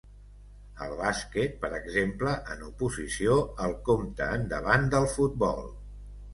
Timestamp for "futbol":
5.17-5.67